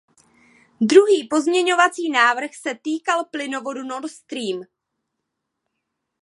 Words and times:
Druhý 0.81 1.27
pozměňovací 1.27 2.09
návrh 2.09 2.49
se 2.55 2.75
týkal 2.83 3.25
plynovodu 3.25 3.83
Nord 3.83 4.09
Stream. 4.11 4.61